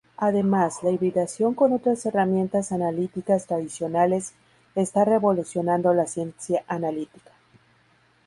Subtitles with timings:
[0.17, 4.33] Además, la hibridación con otras herramientas analíticas tradicionales
[4.73, 7.31] está revolucionando la ciencia analítica.